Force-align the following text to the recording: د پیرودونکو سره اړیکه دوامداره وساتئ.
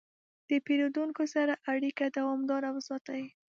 د 0.49 0.51
پیرودونکو 0.65 1.23
سره 1.35 1.53
اړیکه 1.73 2.05
دوامداره 2.17 2.69
وساتئ. 2.73 3.23